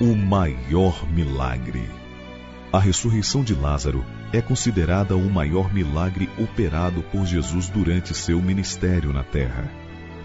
[0.00, 1.84] o maior milagre.
[2.72, 9.12] A ressurreição de Lázaro é considerada o maior milagre operado por Jesus durante seu ministério
[9.12, 9.70] na terra.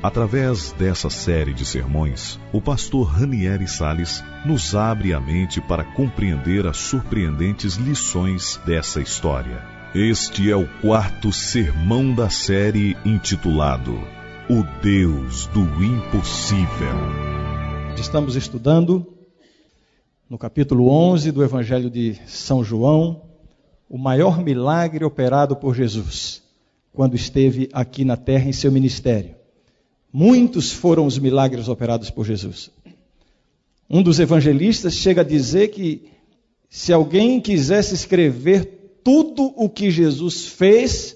[0.01, 6.65] Através dessa série de sermões, o pastor Ranieri Sales nos abre a mente para compreender
[6.65, 9.61] as surpreendentes lições dessa história.
[9.93, 13.97] Este é o quarto sermão da série intitulado
[14.49, 16.95] O Deus do Impossível.
[17.97, 19.14] Estamos estudando
[20.27, 23.21] no capítulo 11 do Evangelho de São João,
[23.87, 26.41] o maior milagre operado por Jesus
[26.91, 29.35] quando esteve aqui na terra em seu ministério.
[30.11, 32.71] Muitos foram os milagres operados por Jesus.
[33.87, 36.09] Um dos evangelistas chega a dizer que
[36.69, 41.15] se alguém quisesse escrever tudo o que Jesus fez,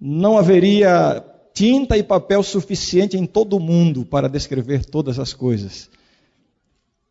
[0.00, 5.90] não haveria tinta e papel suficiente em todo o mundo para descrever todas as coisas.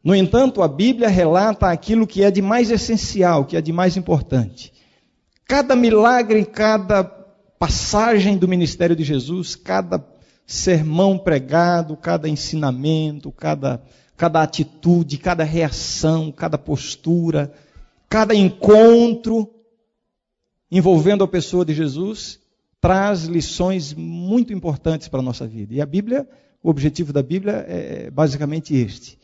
[0.03, 3.97] No entanto, a Bíblia relata aquilo que é de mais essencial, que é de mais
[3.97, 4.71] importante.
[5.45, 10.03] Cada milagre, cada passagem do ministério de Jesus, cada
[10.47, 13.83] sermão pregado, cada ensinamento, cada,
[14.15, 17.51] cada atitude, cada reação, cada postura,
[18.07, 19.53] cada encontro
[20.71, 22.39] envolvendo a pessoa de Jesus,
[22.79, 25.73] traz lições muito importantes para a nossa vida.
[25.73, 26.27] E a Bíblia,
[26.63, 29.19] o objetivo da Bíblia é basicamente este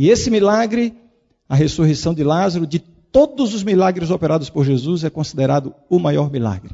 [0.00, 0.94] e esse milagre,
[1.48, 6.30] a ressurreição de Lázaro, de todos os milagres operados por Jesus, é considerado o maior
[6.30, 6.72] milagre.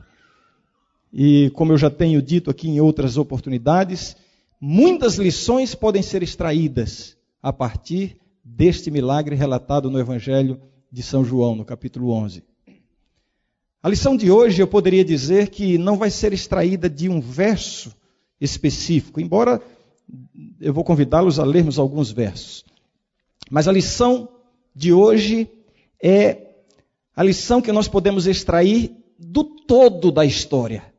[1.11, 4.14] E como eu já tenho dito aqui em outras oportunidades,
[4.61, 10.61] muitas lições podem ser extraídas a partir deste milagre relatado no Evangelho
[10.92, 12.45] de São João, no capítulo 11.
[13.83, 17.97] A lição de hoje eu poderia dizer que não vai ser extraída de um verso
[18.39, 19.62] específico, embora
[20.61, 22.73] eu vou convidá-los a lermos alguns versos.
[23.55, 24.28] Mas a lição
[24.74, 25.48] de hoje
[26.02, 26.56] é
[27.14, 30.92] a lição que nós podemos extrair do todo da história.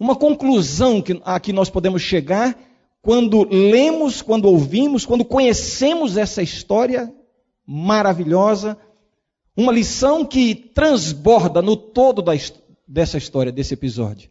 [0.00, 2.58] Uma conclusão a que nós podemos chegar
[3.02, 7.14] quando lemos, quando ouvimos, quando conhecemos essa história
[7.66, 8.78] maravilhosa,
[9.54, 12.32] uma lição que transborda no todo da,
[12.88, 14.30] dessa história, desse episódio.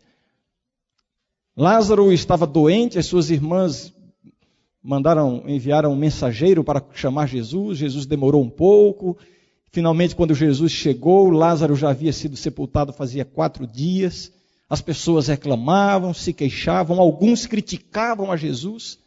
[1.56, 3.94] Lázaro estava doente, as suas irmãs
[4.84, 7.78] mandaram, enviaram um mensageiro para chamar Jesus.
[7.78, 9.18] Jesus demorou um pouco.
[9.72, 14.32] Finalmente, quando Jesus chegou, Lázaro já havia sido sepultado fazia quatro dias.
[14.70, 18.98] As pessoas reclamavam, se queixavam, alguns criticavam a Jesus,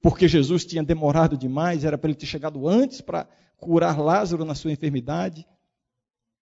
[0.00, 4.54] porque Jesus tinha demorado demais, era para ele ter chegado antes para curar Lázaro na
[4.54, 5.44] sua enfermidade.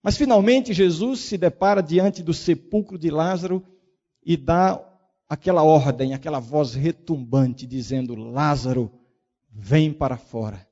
[0.02, 3.64] Mas finalmente Jesus se depara diante do sepulcro de Lázaro
[4.24, 4.80] e dá
[5.28, 8.90] aquela ordem, aquela voz retumbante dizendo: Lázaro,
[9.50, 10.66] vem para fora.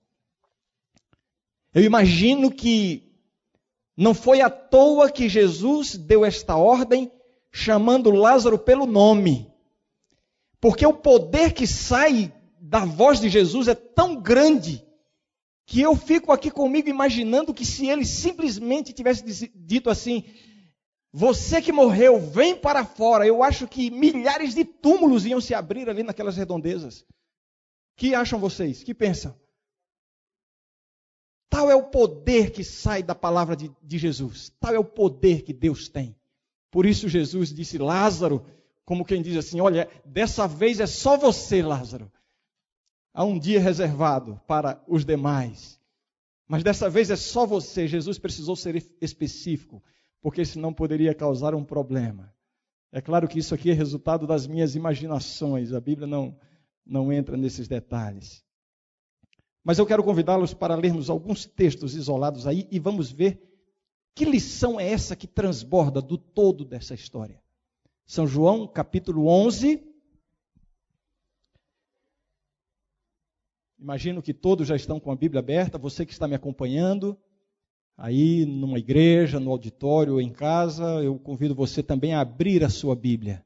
[1.73, 3.13] Eu imagino que
[3.97, 7.11] não foi à toa que Jesus deu esta ordem
[7.51, 9.53] chamando Lázaro pelo nome.
[10.61, 14.85] Porque o poder que sai da voz de Jesus é tão grande
[15.67, 20.25] que eu fico aqui comigo imaginando que se ele simplesmente tivesse dito assim:
[21.17, 23.25] você que morreu, vem para fora.
[23.25, 27.07] Eu acho que milhares de túmulos iam se abrir ali naquelas redondezas.
[27.97, 28.83] Que acham vocês?
[28.83, 29.33] Que pensam?
[31.49, 34.53] Tal é o poder que sai da palavra de, de Jesus.
[34.59, 36.17] Tal é o poder que Deus tem.
[36.69, 38.45] Por isso Jesus disse: Lázaro,
[38.85, 42.11] como quem diz assim: Olha, dessa vez é só você, Lázaro.
[43.13, 45.81] Há um dia reservado para os demais.
[46.49, 47.87] Mas dessa vez é só você.
[47.87, 49.81] Jesus precisou ser específico
[50.25, 52.35] porque senão poderia causar um problema.
[52.91, 56.35] É claro que isso aqui é resultado das minhas imaginações, a Bíblia não,
[56.83, 58.43] não entra nesses detalhes.
[59.63, 63.39] Mas eu quero convidá-los para lermos alguns textos isolados aí e vamos ver
[64.15, 67.39] que lição é essa que transborda do todo dessa história.
[68.07, 69.87] São João, capítulo 11.
[73.79, 77.15] Imagino que todos já estão com a Bíblia aberta, você que está me acompanhando,
[77.97, 82.95] aí numa igreja, no auditório, em casa, eu convido você também a abrir a sua
[82.95, 83.45] Bíblia.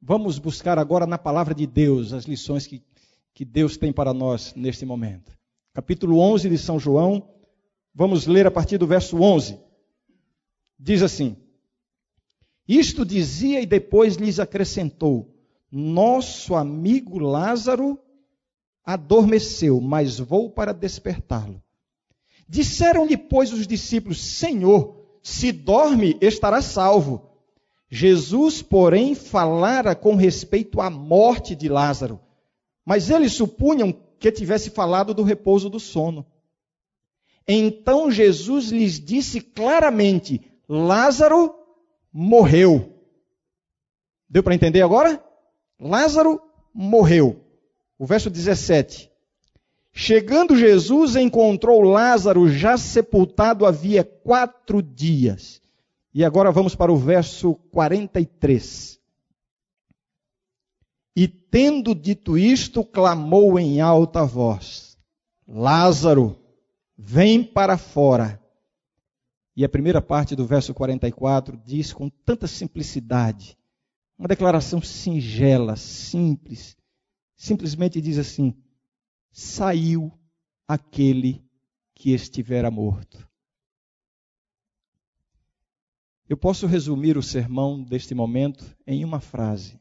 [0.00, 2.82] Vamos buscar agora na palavra de Deus as lições que,
[3.34, 5.32] que Deus tem para nós neste momento.
[5.72, 7.28] Capítulo 11 de São João,
[7.94, 9.58] vamos ler a partir do verso 11.
[10.78, 11.36] Diz assim:
[12.66, 15.34] Isto dizia e depois lhes acrescentou:
[15.70, 17.98] Nosso amigo Lázaro
[18.82, 21.62] adormeceu, mas vou para despertá-lo.
[22.50, 27.30] Disseram-lhe, pois, os discípulos: Senhor, se dorme, estará salvo.
[27.88, 32.18] Jesus, porém, falara com respeito à morte de Lázaro,
[32.84, 36.26] mas eles supunham que tivesse falado do repouso do sono.
[37.46, 41.54] Então Jesus lhes disse claramente: Lázaro
[42.12, 42.96] morreu.
[44.28, 45.22] Deu para entender agora?
[45.78, 46.42] Lázaro
[46.74, 47.44] morreu.
[47.96, 49.09] O verso 17.
[50.02, 55.60] Chegando Jesus, encontrou Lázaro já sepultado havia quatro dias.
[56.14, 58.98] E agora vamos para o verso 43.
[61.14, 64.96] E tendo dito isto, clamou em alta voz:
[65.46, 66.34] Lázaro,
[66.96, 68.42] vem para fora.
[69.54, 73.54] E a primeira parte do verso 44 diz com tanta simplicidade,
[74.18, 76.74] uma declaração singela, simples,
[77.36, 78.54] simplesmente diz assim:
[79.30, 80.12] saiu
[80.66, 81.44] aquele
[81.94, 83.28] que estivera morto.
[86.28, 89.80] Eu posso resumir o sermão deste momento em uma frase.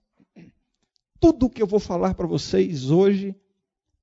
[1.19, 3.35] Tudo o que eu vou falar para vocês hoje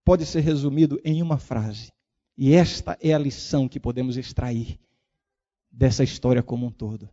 [0.04, 1.92] pode ser resumido em uma frase.
[2.38, 4.78] E esta é a lição que podemos extrair
[5.70, 7.08] dessa história como um todo.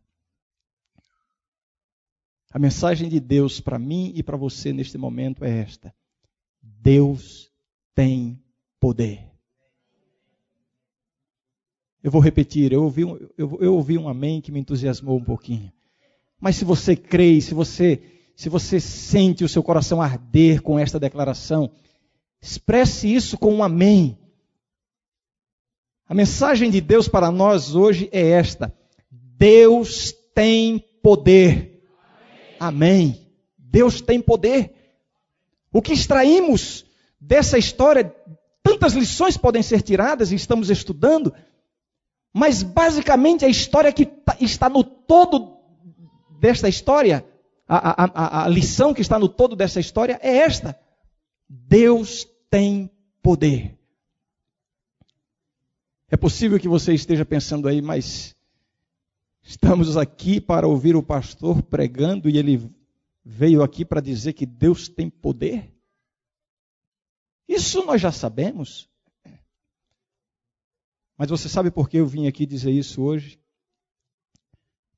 [2.51, 5.95] A mensagem de Deus para mim e para você neste momento é esta:
[6.61, 7.51] Deus
[7.95, 8.41] tem
[8.79, 9.33] poder.
[12.03, 15.23] Eu vou repetir, eu ouvi, um, eu, eu ouvi um amém que me entusiasmou um
[15.23, 15.71] pouquinho.
[16.39, 18.01] Mas se você crê, se você,
[18.35, 21.71] se você sente o seu coração arder com esta declaração,
[22.41, 24.17] expresse isso com um amém.
[26.05, 28.75] A mensagem de Deus para nós hoje é esta:
[29.09, 31.87] Deus tem poder.
[32.59, 33.13] Amém.
[33.13, 33.27] amém.
[33.57, 34.73] Deus tem poder.
[35.71, 36.85] O que extraímos
[37.25, 38.13] dessa história,
[38.61, 41.33] tantas lições podem ser tiradas e estamos estudando,
[42.33, 45.57] mas basicamente a história que tá, está no todo
[46.39, 47.25] desta história,
[47.67, 50.77] a, a, a lição que está no todo dessa história é esta:
[51.47, 52.91] Deus tem
[53.21, 53.77] poder.
[56.09, 58.35] É possível que você esteja pensando aí, mas
[59.41, 62.69] estamos aqui para ouvir o pastor pregando e ele
[63.25, 65.72] veio aqui para dizer que Deus tem poder?
[67.47, 68.89] Isso nós já sabemos.
[71.17, 73.39] Mas você sabe por que eu vim aqui dizer isso hoje?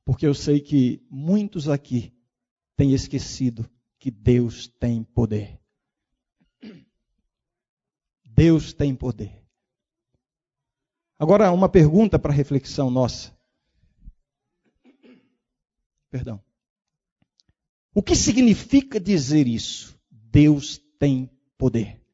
[0.03, 2.13] Porque eu sei que muitos aqui
[2.75, 3.69] têm esquecido
[3.99, 5.59] que Deus tem poder.
[8.23, 9.41] Deus tem poder.
[11.17, 13.35] Agora, uma pergunta para reflexão nossa.
[16.09, 16.43] Perdão.
[17.93, 19.97] O que significa dizer isso?
[20.11, 22.04] Deus tem poder.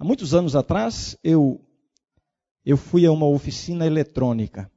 [0.00, 1.60] Há muitos anos atrás, eu,
[2.64, 4.72] eu fui a uma oficina eletrônica.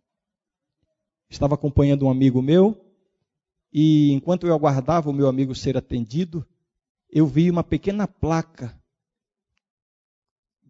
[1.29, 2.85] Estava acompanhando um amigo meu,
[3.71, 6.45] e enquanto eu aguardava o meu amigo ser atendido,
[7.09, 8.77] eu vi uma pequena placa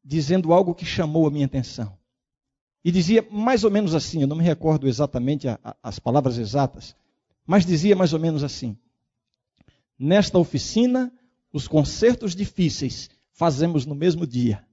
[0.06, 1.98] dizendo algo que chamou a minha atenção.
[2.86, 6.38] E dizia mais ou menos assim, eu não me recordo exatamente a, a, as palavras
[6.38, 6.96] exatas,
[7.44, 8.78] mas dizia mais ou menos assim:
[9.98, 11.12] Nesta oficina,
[11.52, 14.66] os concertos difíceis fazemos no mesmo dia.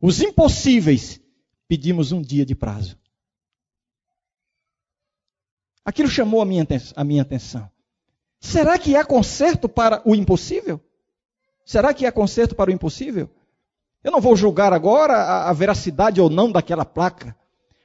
[0.00, 1.20] Os impossíveis
[1.68, 2.98] pedimos um dia de prazo.
[5.84, 7.70] Aquilo chamou a minha, a minha atenção.
[8.38, 10.80] Será que há conserto para o impossível?
[11.64, 13.28] Será que há conserto para o impossível?
[14.02, 17.36] Eu não vou julgar agora a, a veracidade ou não daquela placa,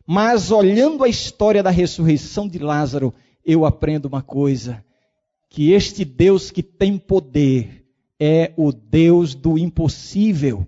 [0.08, 3.14] mas olhando a história da ressurreição de Lázaro,
[3.46, 4.84] eu aprendo uma coisa:
[5.50, 7.85] que este Deus que tem poder
[8.20, 10.66] é o Deus do impossível.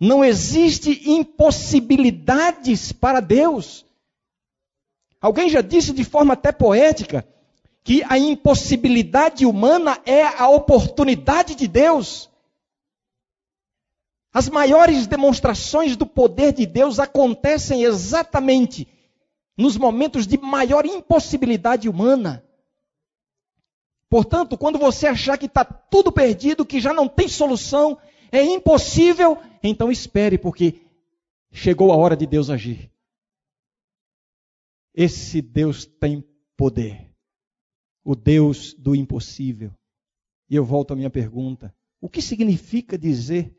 [0.00, 3.84] Não existe impossibilidades para Deus.
[5.20, 7.26] Alguém já disse de forma até poética
[7.82, 12.30] que a impossibilidade humana é a oportunidade de Deus.
[14.32, 18.86] As maiores demonstrações do poder de Deus acontecem exatamente
[19.56, 22.44] nos momentos de maior impossibilidade humana.
[24.10, 27.98] Portanto, quando você achar que está tudo perdido, que já não tem solução,
[28.32, 30.80] é impossível, então espere, porque
[31.50, 32.90] chegou a hora de Deus agir.
[34.94, 36.24] Esse Deus tem
[36.56, 37.10] poder,
[38.02, 39.72] o Deus do impossível.
[40.48, 43.54] E eu volto à minha pergunta: o que significa dizer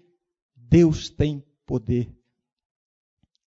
[0.55, 2.11] Deus tem poder.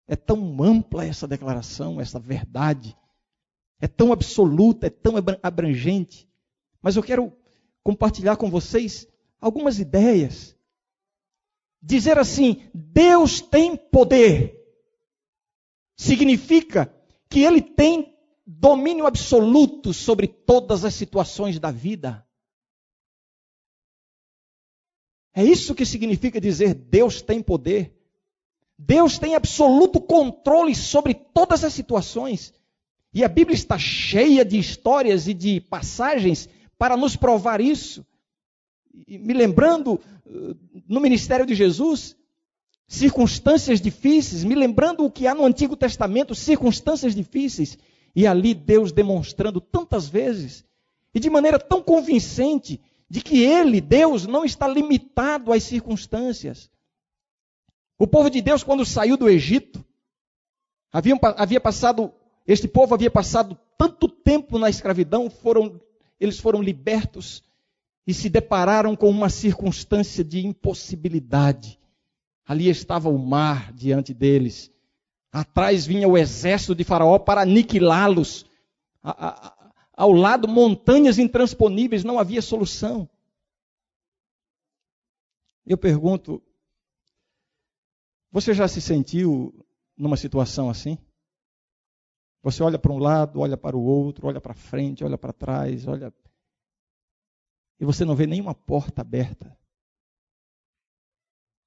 [0.06, 2.96] É tão ampla essa declaração, essa verdade.
[3.80, 6.29] É tão absoluta, é tão abrangente.
[6.82, 7.32] Mas eu quero
[7.82, 9.06] compartilhar com vocês
[9.40, 10.56] algumas ideias.
[11.82, 14.54] Dizer assim, Deus tem poder,
[15.96, 16.94] significa
[17.28, 18.14] que Ele tem
[18.46, 22.26] domínio absoluto sobre todas as situações da vida.
[25.32, 27.96] É isso que significa dizer Deus tem poder.
[28.76, 32.52] Deus tem absoluto controle sobre todas as situações.
[33.12, 36.48] E a Bíblia está cheia de histórias e de passagens
[36.80, 38.06] para nos provar isso.
[39.06, 40.54] E me lembrando eh,
[40.88, 42.16] no ministério de Jesus,
[42.88, 47.76] circunstâncias difíceis, me lembrando o que há no Antigo Testamento, circunstâncias difíceis,
[48.16, 50.64] e ali Deus demonstrando tantas vezes,
[51.14, 56.70] e de maneira tão convincente, de que Ele, Deus, não está limitado às circunstâncias.
[57.98, 59.84] O povo de Deus, quando saiu do Egito,
[60.90, 62.10] havia, havia passado,
[62.46, 65.78] este povo havia passado tanto tempo na escravidão, foram,
[66.20, 67.42] eles foram libertos
[68.06, 71.80] e se depararam com uma circunstância de impossibilidade.
[72.44, 74.70] Ali estava o mar diante deles.
[75.32, 78.44] Atrás vinha o exército de Faraó para aniquilá-los.
[79.92, 83.08] Ao lado, montanhas intransponíveis, não havia solução.
[85.64, 86.42] Eu pergunto:
[88.32, 89.54] você já se sentiu
[89.96, 90.98] numa situação assim?
[92.42, 95.86] Você olha para um lado, olha para o outro, olha para frente, olha para trás,
[95.86, 96.12] olha.
[97.78, 99.56] E você não vê nenhuma porta aberta.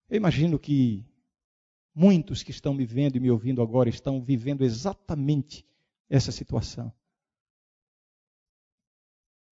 [0.09, 1.05] Eu imagino que
[1.93, 5.65] muitos que estão me vendo e me ouvindo agora estão vivendo exatamente
[6.09, 6.91] essa situação.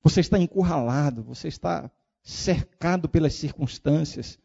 [0.03, 1.89] Você está encurralado, você está
[2.23, 4.39] cercado pelas circunstâncias,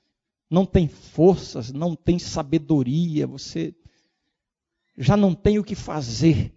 [0.50, 3.75] não tem forças, não tem sabedoria, você
[4.97, 6.56] já não tem o que fazer.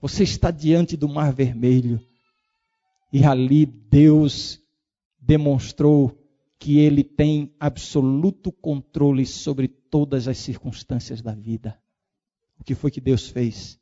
[0.00, 2.00] Você está diante do Mar Vermelho
[3.12, 4.60] e ali Deus
[5.18, 6.16] demonstrou
[6.58, 11.78] que ele tem absoluto controle sobre todas as circunstâncias da vida.
[12.58, 13.78] O que foi que Deus fez?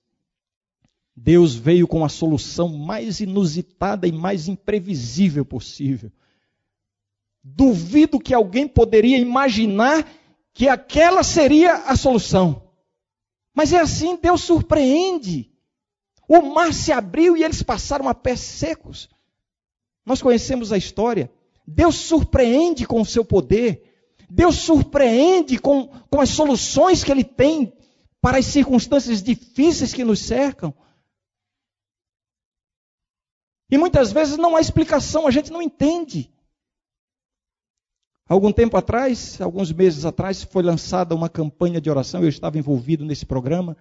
[1.15, 6.13] Deus veio com a solução mais inusitada e mais imprevisível possível.
[7.43, 10.09] Duvido que alguém poderia imaginar
[10.53, 12.71] que aquela seria a solução.
[13.55, 15.51] Mas é assim, Deus surpreende.
[16.29, 19.09] O mar se abriu e eles passaram a pés secos.
[20.05, 21.33] Nós conhecemos a história.
[21.67, 23.83] Deus surpreende com o seu poder.
[24.29, 27.73] Deus surpreende com, com as soluções que Ele tem
[28.21, 30.75] para as circunstâncias difíceis que nos cercam.
[33.71, 36.31] E muitas vezes não há explicação, a gente não entende.
[38.29, 43.05] Algum tempo atrás, alguns meses atrás, foi lançada uma campanha de oração, eu estava envolvido
[43.05, 43.75] nesse programa,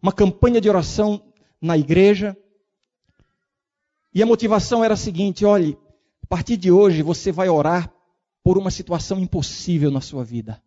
[0.00, 1.22] uma campanha de oração
[1.60, 2.36] na igreja.
[4.14, 5.78] E a motivação era a seguinte: olhe,
[6.22, 7.92] a partir de hoje você vai orar
[8.42, 10.62] por uma situação impossível na sua vida.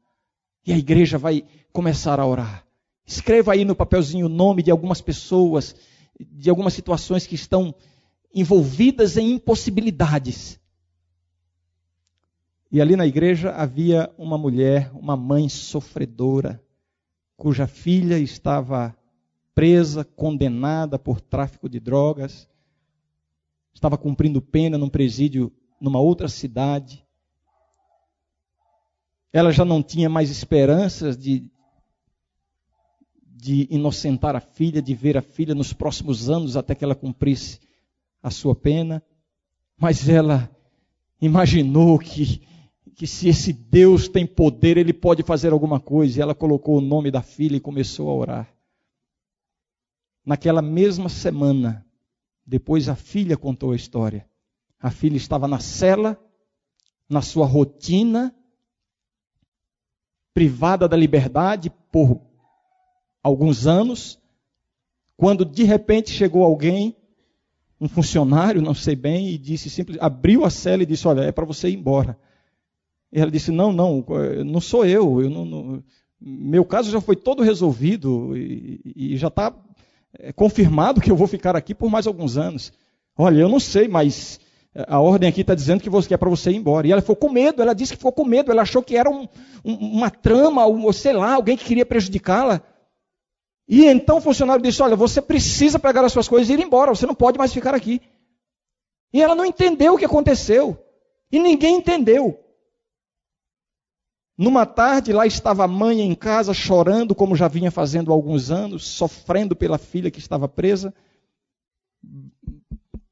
[0.65, 1.43] E a igreja vai
[1.73, 2.65] começar a orar.
[3.05, 5.75] Escreva aí no papelzinho o nome de algumas pessoas,
[6.19, 7.73] de algumas situações que estão
[8.33, 10.59] envolvidas em impossibilidades.
[12.71, 16.63] E ali na igreja havia uma mulher, uma mãe sofredora,
[17.35, 18.95] cuja filha estava
[19.53, 22.47] presa, condenada por tráfico de drogas,
[23.73, 27.05] estava cumprindo pena num presídio numa outra cidade.
[29.33, 31.49] Ela já não tinha mais esperanças de,
[33.23, 37.59] de inocentar a filha, de ver a filha nos próximos anos até que ela cumprisse
[38.21, 39.01] a sua pena.
[39.77, 40.49] Mas ela
[41.19, 42.41] imaginou que,
[42.95, 46.19] que se esse Deus tem poder, ele pode fazer alguma coisa.
[46.19, 48.60] E ela colocou o nome da filha e começou a orar.
[50.25, 51.85] Naquela mesma semana,
[52.45, 54.27] depois a filha contou a história.
[54.79, 56.19] A filha estava na cela,
[57.09, 58.33] na sua rotina,
[60.33, 62.21] privada da liberdade por
[63.23, 64.19] alguns anos,
[65.17, 66.95] quando de repente chegou alguém,
[67.79, 71.31] um funcionário, não sei bem, e disse simples, abriu a cela e disse: "Olha, é
[71.31, 72.17] para você ir embora".
[73.11, 74.05] E ela disse: "Não, não,
[74.45, 75.83] não sou eu, eu não, não
[76.23, 79.51] meu caso já foi todo resolvido e, e já está
[80.35, 82.71] confirmado que eu vou ficar aqui por mais alguns anos.
[83.17, 84.39] Olha, eu não sei, mas
[84.87, 86.87] a ordem aqui está dizendo que, você, é para você ir embora.
[86.87, 89.09] E ela ficou com medo, ela disse que ficou com medo, ela achou que era
[89.09, 89.27] um,
[89.63, 92.61] um, uma trama, ou sei lá, alguém que queria prejudicá-la.
[93.67, 96.93] E então o funcionário disse: Olha, você precisa pegar as suas coisas e ir embora,
[96.93, 98.01] você não pode mais ficar aqui.
[99.13, 100.77] E ela não entendeu o que aconteceu.
[101.31, 102.39] E ninguém entendeu.
[104.41, 108.49] Numa tarde, lá estava a mãe em casa chorando, como já vinha fazendo há alguns
[108.49, 110.91] anos, sofrendo pela filha que estava presa.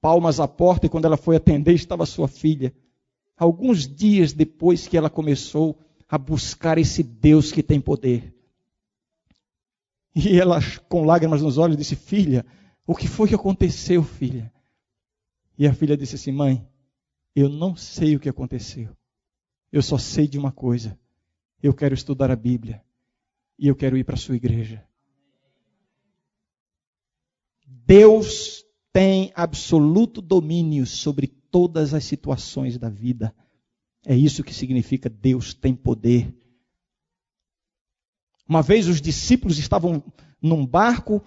[0.01, 2.73] Palmas à porta, e quando ela foi atender, estava sua filha.
[3.37, 5.77] Alguns dias depois que ela começou
[6.09, 8.33] a buscar esse Deus que tem poder.
[10.15, 10.59] E ela,
[10.89, 12.43] com lágrimas nos olhos, disse: Filha,
[12.87, 14.51] o que foi que aconteceu, filha?
[15.59, 16.67] E a filha disse assim: Mãe,
[17.35, 18.89] eu não sei o que aconteceu
[19.71, 20.97] Eu só sei de uma coisa:
[21.61, 22.83] eu quero estudar a Bíblia
[23.57, 24.85] e eu quero ir para a sua igreja.
[27.65, 28.63] Deus
[28.93, 33.35] tem absoluto domínio sobre todas as situações da vida.
[34.05, 36.33] É isso que significa Deus tem poder.
[38.47, 40.03] Uma vez os discípulos estavam
[40.41, 41.21] num barco,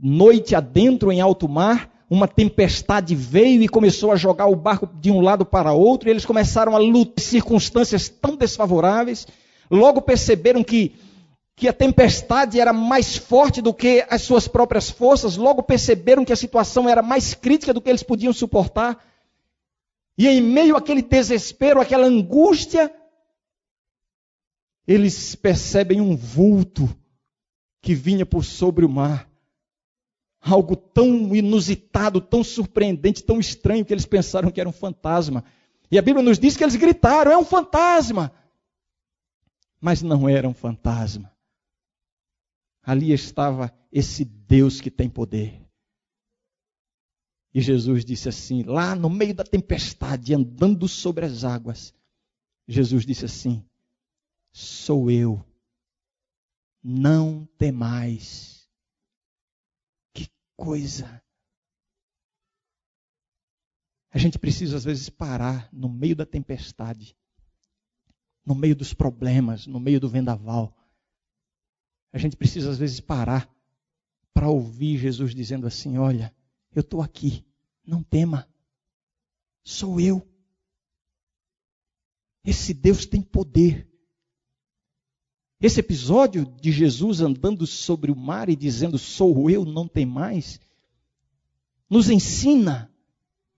[0.00, 5.10] noite adentro em alto mar, uma tempestade veio e começou a jogar o barco de
[5.10, 9.26] um lado para outro, e eles começaram a lutar em circunstâncias tão desfavoráveis.
[9.70, 10.94] Logo perceberam que,
[11.56, 16.32] que a tempestade era mais forte do que as suas próprias forças, logo perceberam que
[16.32, 19.02] a situação era mais crítica do que eles podiam suportar.
[20.16, 22.92] E em meio àquele desespero, àquela angústia,
[24.86, 26.88] eles percebem um vulto
[27.80, 29.28] que vinha por sobre o mar
[30.44, 35.42] algo tão inusitado, tão surpreendente, tão estranho, que eles pensaram que era um fantasma.
[35.90, 38.30] E a Bíblia nos diz que eles gritaram: é um fantasma!
[39.80, 41.32] Mas não era um fantasma.
[42.82, 45.62] Ali estava esse Deus que tem poder.
[47.54, 51.94] E Jesus disse assim, lá no meio da tempestade, andando sobre as águas,
[52.66, 53.64] Jesus disse assim:
[54.52, 55.42] Sou eu,
[56.82, 58.53] não temais
[60.56, 61.22] coisa.
[64.10, 67.16] A gente precisa, às vezes, parar no meio da tempestade,
[68.46, 70.76] no meio dos problemas, no meio do vendaval.
[72.12, 73.52] A gente precisa, às vezes, parar
[74.32, 76.34] para ouvir Jesus dizendo assim: Olha,
[76.74, 77.44] eu estou aqui,
[77.84, 78.48] não tema,
[79.64, 80.26] sou eu.
[82.44, 83.90] Esse Deus tem poder.
[85.64, 90.60] Esse episódio de Jesus andando sobre o mar e dizendo: Sou eu, não tem mais,
[91.88, 92.92] nos ensina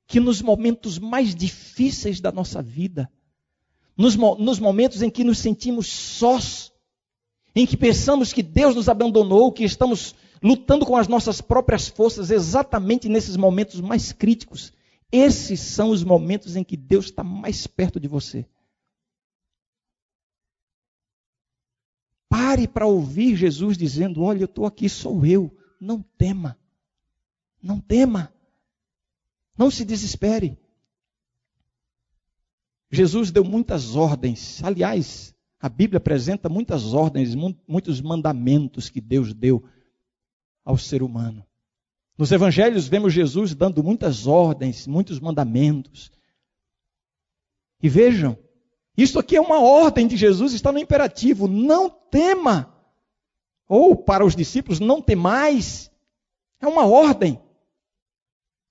[0.06, 3.10] que nos momentos mais difíceis da nossa vida,
[3.96, 6.72] nos, nos momentos em que nos sentimos sós,
[7.57, 12.31] em que pensamos que Deus nos abandonou, que estamos lutando com as nossas próprias forças,
[12.31, 14.72] exatamente nesses momentos mais críticos,
[15.11, 18.46] esses são os momentos em que Deus está mais perto de você.
[22.37, 25.51] Pare para ouvir Jesus dizendo: Olha, eu estou aqui, sou eu.
[25.81, 26.59] Não tema.
[27.62, 28.31] Não tema.
[29.57, 30.59] Não se desespere.
[32.90, 34.62] Jesus deu muitas ordens.
[34.62, 37.35] Aliás, a Bíblia apresenta muitas ordens,
[37.66, 39.64] muitos mandamentos que Deus deu
[40.62, 41.42] ao ser humano.
[42.18, 46.12] Nos evangelhos vemos Jesus dando muitas ordens, muitos mandamentos.
[47.83, 48.37] E vejam,
[48.96, 52.72] isso aqui é uma ordem de Jesus, está no imperativo: não tema.
[53.68, 55.90] Ou para os discípulos, não temais.
[56.61, 57.40] É uma ordem.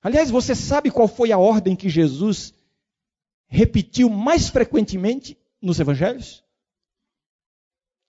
[0.02, 2.54] Aliás, você sabe qual foi a ordem que Jesus
[3.48, 6.44] repetiu mais frequentemente nos evangelhos?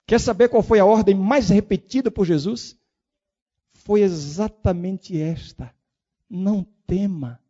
[0.06, 2.78] Quer saber qual foi a ordem mais repetida por Jesus?
[3.72, 5.74] Foi exatamente esta:
[6.30, 7.40] não tema.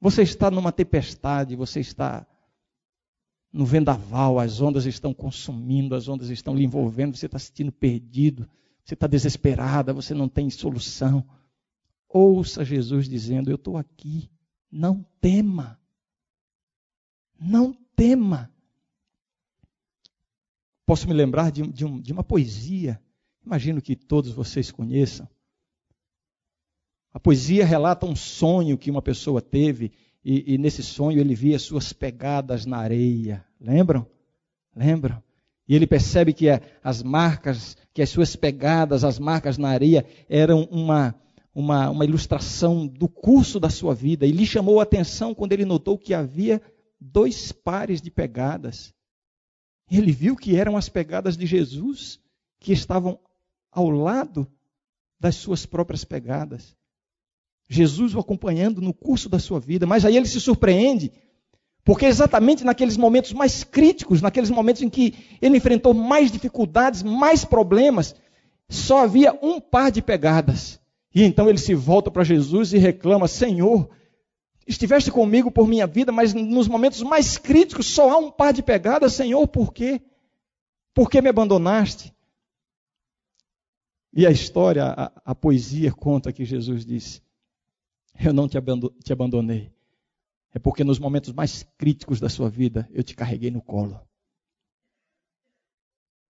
[0.00, 2.26] Você está numa tempestade, você está
[3.52, 7.70] no vendaval, as ondas estão consumindo, as ondas estão lhe envolvendo, você está se sentindo
[7.70, 8.48] perdido,
[8.82, 11.24] você está desesperada, você não tem solução.
[12.08, 14.30] Ouça Jesus dizendo: Eu estou aqui,
[14.70, 15.78] não tema.
[17.38, 18.50] Não tema.
[20.86, 23.00] Posso me lembrar de, de, um, de uma poesia,
[23.44, 25.28] imagino que todos vocês conheçam.
[27.12, 29.92] A poesia relata um sonho que uma pessoa teve
[30.24, 33.44] e, e nesse sonho ele via suas pegadas na areia.
[33.60, 34.06] Lembram?
[34.74, 35.22] Lembram?
[35.68, 36.46] E ele percebe que
[36.82, 41.14] as marcas, que as suas pegadas, as marcas na areia, eram uma,
[41.54, 44.26] uma, uma ilustração do curso da sua vida.
[44.26, 46.60] E lhe chamou a atenção quando ele notou que havia
[47.00, 48.92] dois pares de pegadas.
[49.90, 52.20] Ele viu que eram as pegadas de Jesus
[52.60, 53.18] que estavam
[53.70, 54.50] ao lado
[55.18, 56.76] das suas próprias pegadas.
[57.72, 61.10] Jesus o acompanhando no curso da sua vida, mas aí ele se surpreende,
[61.82, 67.46] porque exatamente naqueles momentos mais críticos, naqueles momentos em que ele enfrentou mais dificuldades, mais
[67.46, 68.14] problemas,
[68.68, 70.78] só havia um par de pegadas.
[71.14, 73.88] E então ele se volta para Jesus e reclama: Senhor,
[74.66, 78.62] estiveste comigo por minha vida, mas nos momentos mais críticos só há um par de
[78.62, 80.02] pegadas, Senhor, por quê?
[80.94, 82.14] Por que me abandonaste?
[84.12, 87.22] E a história, a, a poesia conta que Jesus disse:
[88.18, 88.58] eu não te
[89.12, 89.72] abandonei.
[90.54, 94.00] É porque nos momentos mais críticos da sua vida eu te carreguei no colo.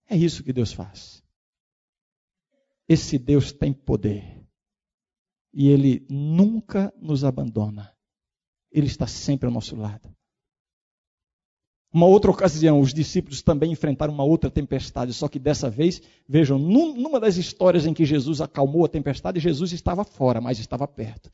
[0.08, 1.22] É isso que Deus faz.
[2.88, 4.46] Esse Deus tem poder.
[5.52, 7.94] E Ele nunca nos abandona.
[8.70, 10.14] Ele está sempre ao nosso lado.
[11.92, 16.58] Uma outra ocasião, os discípulos também enfrentaram uma outra tempestade, só que dessa vez, vejam,
[16.58, 21.30] numa das histórias em que Jesus acalmou a tempestade, Jesus estava fora, mas estava perto.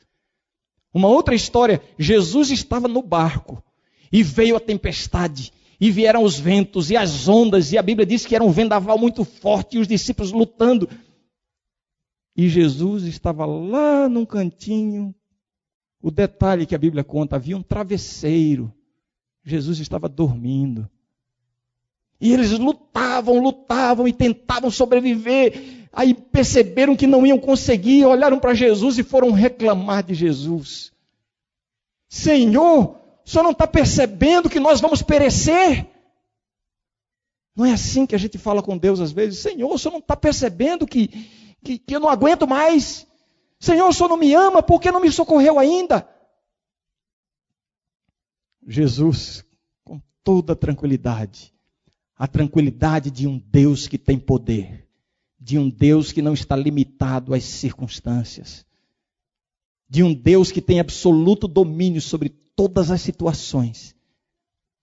[0.92, 3.62] Uma outra história, Jesus estava no barco
[4.10, 8.24] e veio a tempestade, e vieram os ventos e as ondas, e a Bíblia diz
[8.26, 10.88] que era um vendaval muito forte, e os discípulos lutando.
[12.36, 15.14] E Jesus estava lá num cantinho.
[16.00, 18.72] O detalhe que a Bíblia conta: havia um travesseiro
[19.48, 20.88] Jesus estava dormindo.
[22.20, 25.77] E eles lutavam, lutavam e tentavam sobreviver.
[25.92, 30.92] Aí perceberam que não iam conseguir, olharam para Jesus e foram reclamar de Jesus.
[32.08, 35.86] Senhor, o senhor não está percebendo que nós vamos perecer?
[37.54, 39.40] Não é assim que a gente fala com Deus às vezes?
[39.40, 41.08] Senhor, o senhor não está percebendo que,
[41.62, 43.06] que, que eu não aguento mais?
[43.60, 46.08] Senhor, o senhor não me ama, por que não me socorreu ainda?
[48.66, 49.44] Jesus,
[49.84, 51.52] com toda tranquilidade,
[52.16, 54.87] a tranquilidade de um Deus que tem poder,
[55.48, 58.66] de um Deus que não está limitado às circunstâncias,
[59.88, 63.96] de um Deus que tem absoluto domínio sobre todas as situações.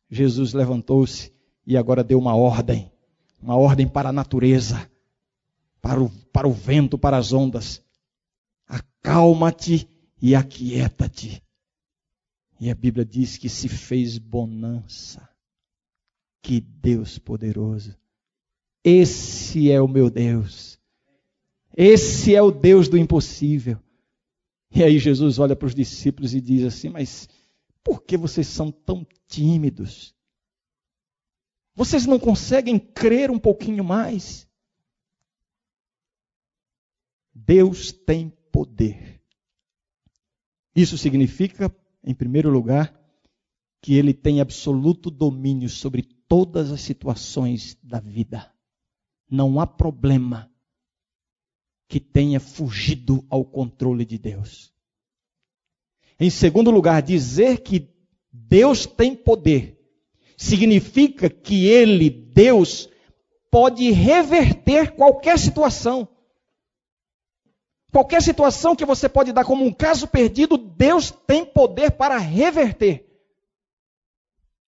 [0.09, 1.31] Jesus levantou-se
[1.67, 2.91] e agora deu uma ordem,
[3.39, 4.89] uma ordem para a natureza,
[5.79, 7.79] para o, para o vento, para as ondas.
[8.67, 9.87] Acalma-te
[10.19, 11.43] e aquieta-te.
[12.59, 15.29] E a Bíblia diz que se fez bonança.
[16.41, 17.95] Que Deus poderoso.
[18.87, 20.79] Esse é o meu Deus.
[21.75, 23.81] Esse é o Deus do impossível.
[24.69, 27.27] E aí Jesus olha para os discípulos e diz assim: Mas
[27.83, 30.13] por que vocês são tão tímidos?
[31.73, 34.47] Vocês não conseguem crer um pouquinho mais?
[37.33, 39.19] Deus tem poder.
[40.75, 41.73] Isso significa
[42.05, 42.93] em primeiro lugar,
[43.81, 48.54] que ele tem absoluto domínio sobre todas as situações da vida.
[49.29, 50.51] Não há problema
[51.87, 54.73] que tenha fugido ao controle de Deus.
[56.19, 57.89] Em segundo lugar, dizer que
[58.31, 59.75] Deus tem poder
[60.37, 62.89] significa que ele, Deus,
[63.49, 66.07] pode reverter qualquer situação.
[67.91, 73.05] Qualquer situação que você pode dar como um caso perdido, Deus tem poder para reverter.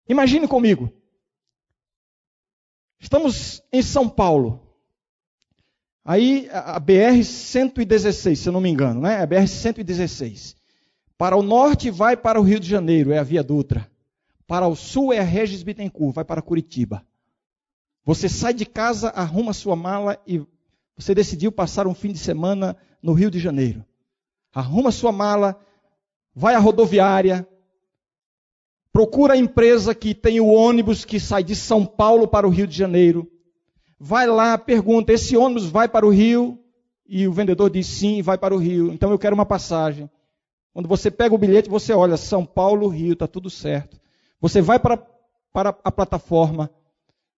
[0.08, 0.90] Imagine comigo.
[3.00, 4.62] Estamos em São Paulo.
[6.04, 9.22] Aí a BR 116, se eu não me engano, né?
[9.22, 10.56] A BR 116.
[11.18, 13.90] Para o norte vai para o Rio de Janeiro, é a Via Dutra.
[14.46, 17.06] Para o sul é a Regis Bittencourt, vai para Curitiba.
[18.06, 20.42] Você sai de casa, arruma sua mala e
[20.96, 23.84] você decidiu passar um fim de semana no Rio de Janeiro.
[24.54, 25.60] Arruma sua mala,
[26.34, 27.46] vai à rodoviária,
[28.98, 32.66] procura a empresa que tem o ônibus que sai de São Paulo para o Rio
[32.66, 33.32] de Janeiro.
[34.00, 36.58] Vai lá, pergunta: esse ônibus vai para o Rio?
[37.08, 38.92] E o vendedor diz: sim, vai para o Rio.
[38.92, 40.10] Então eu quero uma passagem.
[40.74, 44.02] Quando você pega o bilhete, você olha: São Paulo, Rio, está tudo certo.
[44.42, 44.98] Você vai para,
[45.54, 46.68] para a plataforma,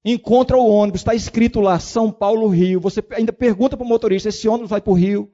[0.06, 2.80] encontra o ônibus, está escrito lá São Paulo, Rio.
[2.80, 5.30] Você ainda pergunta para o motorista: esse ônibus vai para o Rio?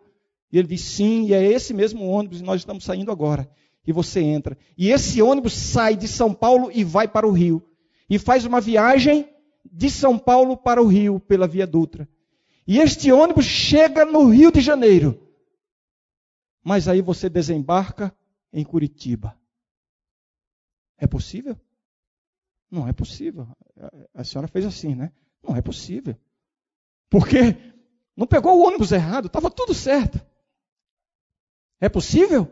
[0.52, 3.48] E ele diz: sim, e é esse mesmo ônibus, e nós estamos saindo agora.
[3.86, 4.58] E você entra.
[4.78, 7.64] E esse ônibus sai de São Paulo e vai para o Rio.
[8.10, 9.30] E faz uma viagem
[9.64, 12.08] de São Paulo para o Rio, pela Via Dutra.
[12.68, 15.22] E este ônibus chega no Rio de Janeiro.
[16.64, 18.16] Mas aí você desembarca
[18.52, 19.38] em Curitiba.
[20.98, 21.60] É possível?
[22.72, 23.48] Não é possível.
[24.14, 25.12] A senhora fez assim, né?
[25.44, 26.18] Não é possível.
[27.10, 27.56] Porque
[28.16, 30.20] não pegou o ônibus errado, estava tudo certo.
[31.80, 32.52] É possível?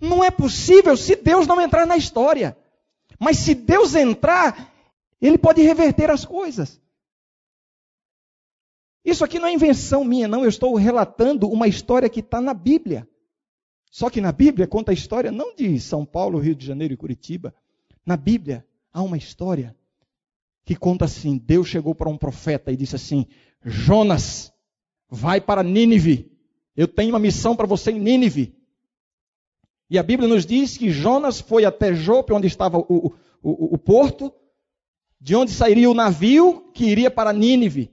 [0.00, 2.56] Não é possível se Deus não entrar na história.
[3.18, 4.72] Mas se Deus entrar,
[5.20, 6.80] Ele pode reverter as coisas.
[9.04, 10.42] Isso aqui não é invenção minha, não.
[10.42, 13.08] Eu estou relatando uma história que está na Bíblia.
[13.90, 16.96] Só que na Bíblia conta a história não de São Paulo, Rio de Janeiro e
[16.96, 17.54] Curitiba.
[18.04, 19.76] Na Bíblia há uma história
[20.64, 23.26] que conta assim: Deus chegou para um profeta e disse assim:
[23.62, 24.52] Jonas,
[25.08, 26.32] vai para Nínive.
[26.76, 28.56] Eu tenho uma missão para você em Nínive.
[29.90, 33.78] E a Bíblia nos diz que Jonas foi até Jope, onde estava o, o, o
[33.78, 34.32] porto,
[35.20, 37.90] de onde sairia o navio que iria para Nínive.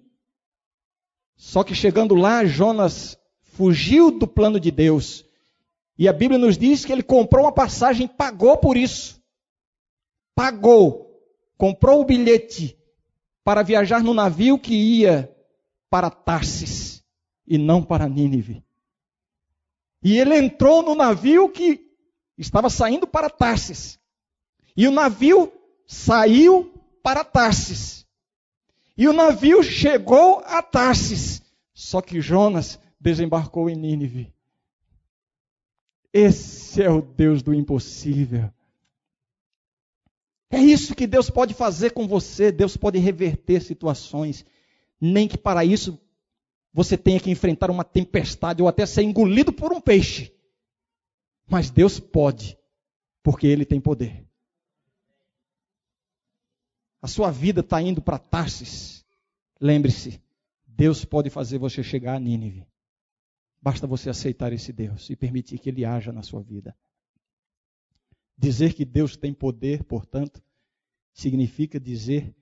[1.35, 5.25] Só que chegando lá, Jonas fugiu do plano de Deus.
[5.97, 9.21] E a Bíblia nos diz que ele comprou uma passagem, pagou por isso
[10.41, 11.21] pagou,
[11.55, 12.75] comprou o bilhete
[13.43, 15.31] para viajar no navio que ia
[15.87, 17.03] para Tarsis
[17.45, 18.63] e não para Nínive.
[20.03, 21.79] E ele entrou no navio que
[22.37, 23.99] estava saindo para Tarsis.
[24.75, 25.51] E o navio
[25.85, 28.05] saiu para Tarsis.
[28.97, 31.41] E o navio chegou a Tarsis.
[31.73, 34.33] Só que Jonas desembarcou em Nínive.
[36.13, 38.51] Esse é o Deus do impossível.
[40.49, 42.51] É isso que Deus pode fazer com você.
[42.51, 44.45] Deus pode reverter situações.
[44.99, 45.99] Nem que para isso
[46.73, 50.33] você tenha que enfrentar uma tempestade ou até ser engolido por um peixe.
[51.47, 52.57] Mas Deus pode,
[53.21, 54.25] porque Ele tem poder.
[57.01, 59.05] A sua vida está indo para Tarsis.
[59.59, 60.21] Lembre-se,
[60.65, 62.65] Deus pode fazer você chegar a Nínive.
[63.61, 66.75] Basta você aceitar esse Deus e permitir que Ele haja na sua vida.
[68.37, 70.41] Dizer que Deus tem poder, portanto,
[71.13, 72.33] significa dizer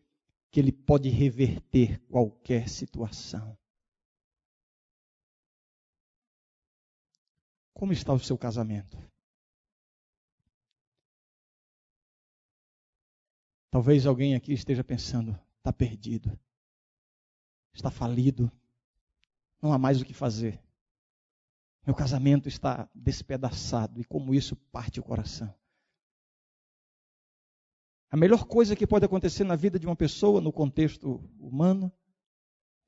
[0.51, 3.57] que Ele pode reverter qualquer situação.
[7.79, 8.97] Como está o seu casamento?
[13.71, 16.37] Talvez alguém aqui esteja pensando: está perdido,
[17.73, 18.51] está falido,
[19.61, 20.61] não há mais o que fazer.
[21.85, 25.55] Meu casamento está despedaçado e como isso parte o coração.
[28.11, 31.89] A melhor coisa que pode acontecer na vida de uma pessoa, no contexto humano,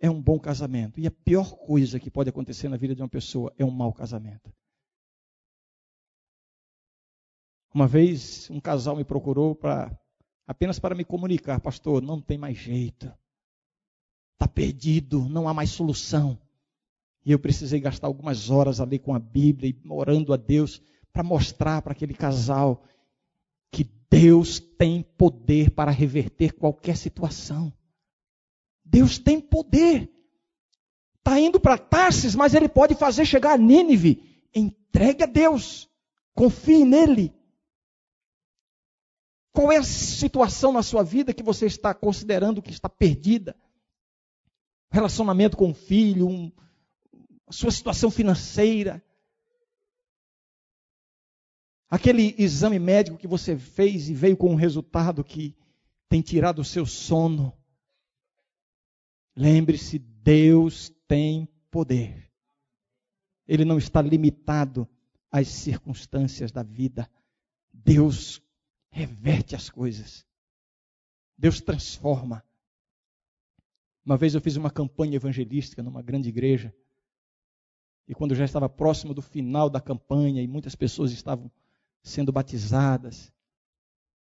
[0.01, 0.99] é um bom casamento.
[0.99, 3.93] E a pior coisa que pode acontecer na vida de uma pessoa é um mau
[3.93, 4.51] casamento.
[7.73, 9.97] Uma vez um casal me procurou para
[10.45, 13.11] apenas para me comunicar, pastor, não tem mais jeito.
[14.33, 16.37] Está perdido, não há mais solução.
[17.25, 20.81] E eu precisei gastar algumas horas ali com a Bíblia e orando a Deus
[21.13, 22.83] para mostrar para aquele casal
[23.71, 27.71] que Deus tem poder para reverter qualquer situação.
[28.83, 30.11] Deus tem poder.
[31.19, 34.21] Está indo para Tarsis, mas ele pode fazer chegar a Nínive.
[34.53, 35.87] Entregue a Deus.
[36.33, 37.33] Confie nele.
[39.53, 43.55] Qual é a situação na sua vida que você está considerando que está perdida?
[44.89, 46.51] Relacionamento com o filho, um,
[47.49, 49.03] sua situação financeira,
[51.89, 55.55] aquele exame médico que você fez e veio com um resultado que
[56.07, 57.53] tem tirado o seu sono.
[59.35, 62.31] Lembre-se, Deus tem poder.
[63.45, 64.87] Ele não está limitado
[65.29, 67.09] às circunstâncias da vida.
[67.73, 68.41] Deus
[68.91, 70.25] reverte as coisas.
[71.37, 72.43] Deus transforma.
[74.05, 76.73] Uma vez eu fiz uma campanha evangelística numa grande igreja
[78.11, 81.49] e quando já estava próximo do final da campanha e muitas pessoas estavam
[82.03, 83.31] sendo batizadas,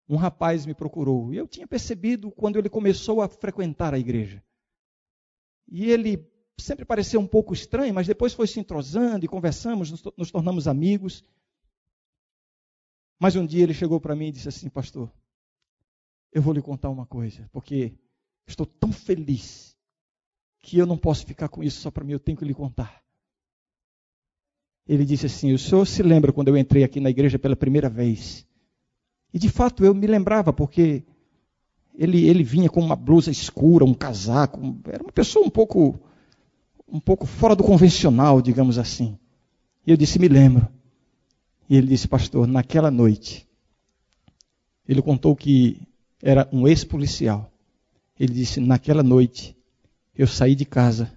[0.09, 1.31] um rapaz me procurou.
[1.31, 4.43] E eu tinha percebido quando ele começou a frequentar a igreja.
[5.67, 10.03] E ele sempre pareceu um pouco estranho, mas depois foi se entrosando e conversamos, nos,
[10.17, 11.23] nos tornamos amigos.
[13.19, 15.11] Mas um dia ele chegou para mim e disse assim: Pastor,
[16.31, 17.93] eu vou lhe contar uma coisa, porque
[18.47, 19.75] estou tão feliz
[20.59, 23.05] que eu não posso ficar com isso só para mim, eu tenho que lhe contar
[24.87, 27.89] ele disse assim: O senhor se lembra quando eu entrei aqui na igreja pela primeira
[27.89, 28.45] vez?
[29.33, 31.03] E de fato eu me lembrava, porque
[31.95, 35.99] ele, ele vinha com uma blusa escura, um casaco, era uma pessoa um pouco,
[36.87, 39.17] um pouco fora do convencional, digamos assim.
[39.85, 40.67] E eu disse: Me lembro.
[41.69, 43.47] E ele disse: Pastor, naquela noite,
[44.87, 45.81] ele contou que
[46.21, 47.51] era um ex-policial.
[48.19, 49.55] Ele disse: Naquela noite,
[50.15, 51.11] eu saí de casa,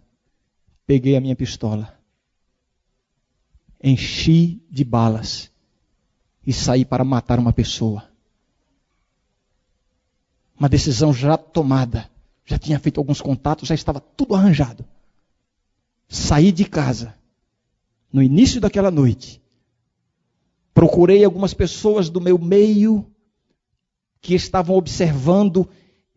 [0.87, 1.99] peguei a minha pistola
[3.83, 5.51] enchi de balas
[6.47, 8.09] e saí para matar uma pessoa.
[10.59, 12.11] Uma decisão já tomada,
[12.45, 14.85] já tinha feito alguns contatos, já estava tudo arranjado.
[16.09, 17.15] Saí de casa
[18.13, 19.41] no início daquela noite.
[20.79, 23.05] Procurei algumas pessoas do meu meio
[24.21, 25.69] que estavam observando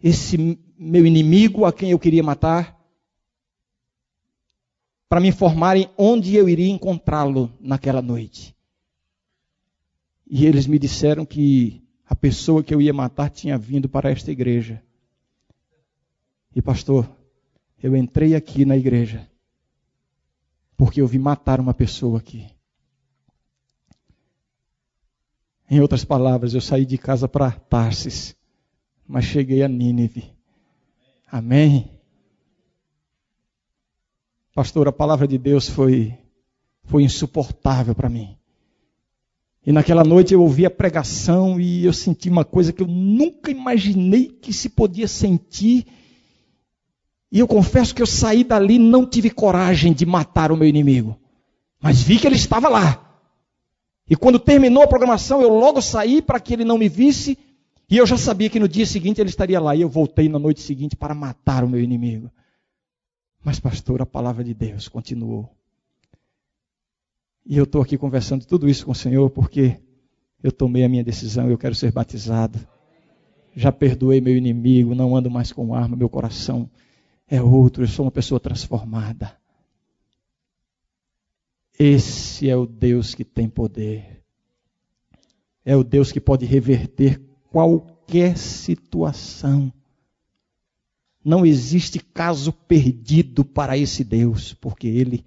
[0.03, 0.37] esse
[0.77, 2.79] meu inimigo a quem eu queria matar
[5.09, 8.55] para me informarem onde eu iria encontrá-lo naquela noite.
[10.29, 14.29] E eles me disseram que a pessoa que eu ia matar tinha vindo para esta
[14.29, 14.79] igreja.
[16.55, 17.09] E pastor,
[17.81, 19.27] eu entrei aqui na igreja
[20.77, 22.60] porque eu vi matar uma pessoa aqui.
[25.71, 28.35] Em outras palavras, eu saí de casa para Tarsis,
[29.07, 30.33] mas cheguei a Nínive.
[31.31, 31.89] Amém.
[34.53, 36.13] Pastor, a palavra de Deus foi,
[36.83, 38.35] foi insuportável para mim.
[39.65, 43.49] E naquela noite eu ouvi a pregação e eu senti uma coisa que eu nunca
[43.49, 45.87] imaginei que se podia sentir.
[47.31, 51.17] E eu confesso que eu saí dali não tive coragem de matar o meu inimigo.
[51.81, 53.10] Mas vi que ele estava lá.
[54.11, 57.39] E quando terminou a programação, eu logo saí para que ele não me visse.
[57.89, 59.73] E eu já sabia que no dia seguinte ele estaria lá.
[59.73, 62.29] E eu voltei na noite seguinte para matar o meu inimigo.
[63.41, 65.49] Mas, pastor, a palavra de Deus continuou.
[67.45, 69.79] E eu estou aqui conversando tudo isso com o Senhor porque
[70.43, 72.59] eu tomei a minha decisão eu quero ser batizado.
[73.55, 76.69] Já perdoei meu inimigo, não ando mais com arma, meu coração
[77.29, 79.37] é outro, eu sou uma pessoa transformada.
[81.83, 84.23] Esse é o Deus que tem poder.
[85.65, 89.73] É o Deus que pode reverter qualquer situação.
[91.25, 95.25] Não existe caso perdido para esse Deus, porque ele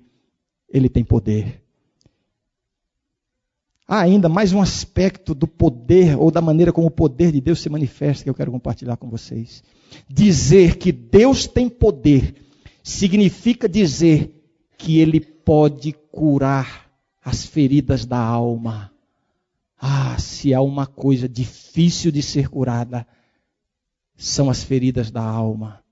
[0.68, 1.60] ele tem poder.
[3.88, 7.58] Há ainda mais um aspecto do poder ou da maneira como o poder de Deus
[7.58, 9.64] se manifesta que eu quero compartilhar com vocês.
[10.08, 12.36] Dizer que Deus tem poder
[12.80, 14.32] significa dizer
[14.78, 16.88] que ele pode curar
[17.24, 18.92] as feridas da alma.
[19.76, 23.04] Ah, se há uma coisa difícil de ser curada,
[24.14, 25.84] são as feridas da alma,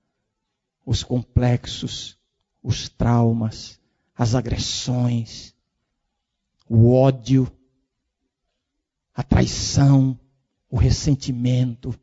[0.85, 2.17] os complexos,
[2.63, 3.77] os traumas,
[4.15, 5.53] as agressões,
[6.69, 7.51] o ódio,
[9.13, 10.17] a traição,
[10.69, 11.93] o ressentimento.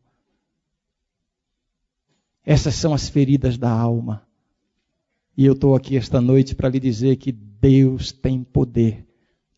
[2.45, 4.29] Essas são as feridas da alma.
[5.41, 9.07] E eu estou aqui esta noite para lhe dizer que Deus tem poder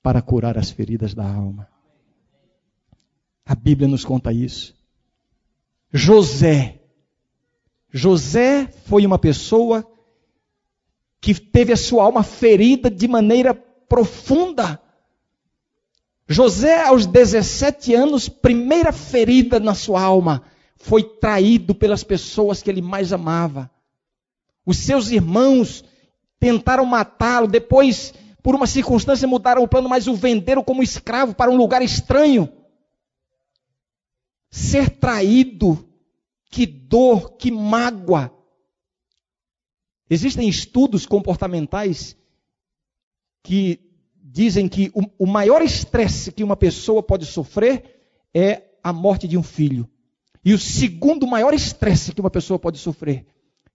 [0.00, 1.68] para curar as feridas da alma.
[3.44, 4.76] A Bíblia nos conta isso.
[5.92, 6.80] José.
[7.90, 9.84] José foi uma pessoa
[11.20, 14.80] que teve a sua alma ferida de maneira profunda.
[16.28, 20.44] José, aos 17 anos, primeira ferida na sua alma,
[20.76, 23.68] foi traído pelas pessoas que ele mais amava.
[24.64, 25.84] Os seus irmãos
[26.38, 31.50] tentaram matá-lo, depois, por uma circunstância, mudaram o plano, mas o venderam como escravo para
[31.50, 32.48] um lugar estranho.
[34.50, 35.88] Ser traído,
[36.50, 38.32] que dor, que mágoa.
[40.08, 42.16] Existem estudos comportamentais
[43.42, 43.80] que
[44.22, 48.00] dizem que o, o maior estresse que uma pessoa pode sofrer
[48.32, 49.88] é a morte de um filho.
[50.44, 53.26] E o segundo maior estresse que uma pessoa pode sofrer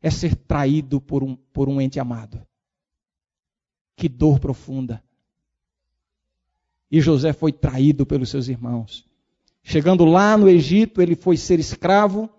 [0.07, 2.41] é ser traído por um, por um ente amado.
[3.95, 5.03] Que dor profunda.
[6.89, 9.05] E José foi traído pelos seus irmãos.
[9.61, 12.29] Chegando lá no Egito, ele foi ser escravo.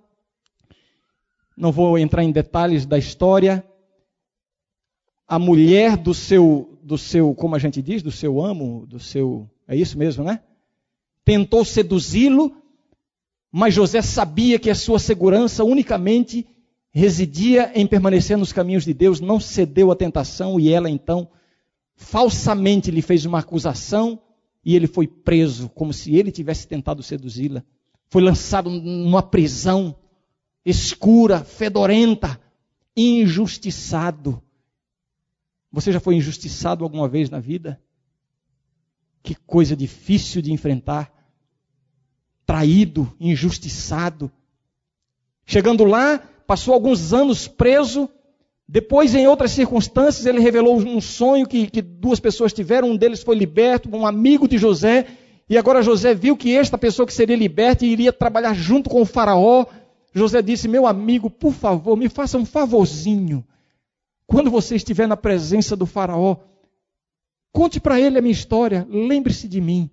[1.56, 3.64] Não vou entrar em detalhes da história.
[5.26, 9.46] A mulher do seu do seu, como a gente diz, do seu amo, do seu.
[9.66, 10.40] É isso mesmo, né?
[11.22, 12.56] Tentou seduzi-lo,
[13.52, 16.46] mas José sabia que a sua segurança unicamente
[16.98, 21.30] residia em permanecer nos caminhos de Deus, não cedeu à tentação e ela então
[21.94, 24.20] falsamente lhe fez uma acusação
[24.64, 27.62] e ele foi preso, como se ele tivesse tentado seduzi-la.
[28.10, 29.96] Foi lançado numa prisão
[30.64, 32.40] escura, fedorenta,
[32.96, 34.42] injustiçado.
[35.70, 37.80] Você já foi injustiçado alguma vez na vida?
[39.22, 41.12] Que coisa difícil de enfrentar.
[42.44, 44.32] Traído, injustiçado.
[45.46, 48.08] Chegando lá, passou alguns anos preso.
[48.66, 52.88] Depois, em outras circunstâncias, ele revelou um sonho que, que duas pessoas tiveram.
[52.90, 55.06] Um deles foi liberto, um amigo de José.
[55.48, 59.06] E agora José viu que esta pessoa que seria liberta iria trabalhar junto com o
[59.06, 59.66] faraó.
[60.14, 63.44] José disse: Meu amigo, por favor, me faça um favorzinho.
[64.26, 66.36] Quando você estiver na presença do Faraó,
[67.50, 69.90] conte para ele a minha história, lembre-se de mim.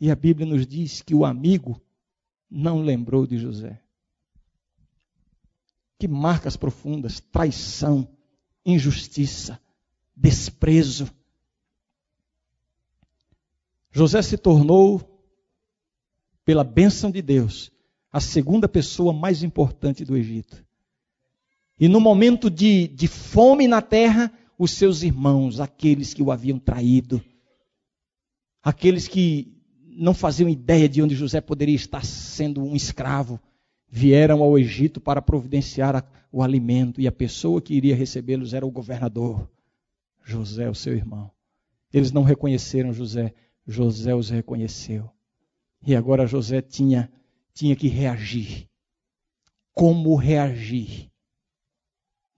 [0.00, 1.78] E a Bíblia nos diz que o amigo
[2.50, 3.78] não lembrou de José.
[6.02, 8.08] Que marcas profundas, traição,
[8.66, 9.60] injustiça,
[10.16, 11.08] desprezo.
[13.92, 15.00] José se tornou,
[16.44, 17.70] pela bênção de Deus,
[18.10, 20.66] a segunda pessoa mais importante do Egito.
[21.78, 26.58] E no momento de, de fome na terra, os seus irmãos, aqueles que o haviam
[26.58, 27.24] traído,
[28.60, 29.56] aqueles que
[29.86, 33.38] não faziam ideia de onde José poderia estar sendo um escravo,
[33.92, 38.70] vieram ao Egito para providenciar o alimento e a pessoa que iria recebê-los era o
[38.70, 39.48] governador,
[40.24, 41.30] José, o seu irmão.
[41.92, 43.34] Eles não reconheceram José,
[43.66, 45.10] José os reconheceu.
[45.86, 47.12] E agora José tinha,
[47.52, 48.66] tinha que reagir.
[49.74, 51.12] Como reagir?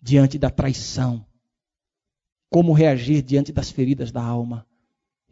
[0.05, 1.26] diante da traição,
[2.50, 4.66] como reagir diante das feridas da alma.